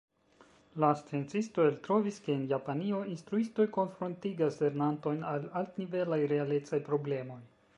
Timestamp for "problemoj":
6.89-7.39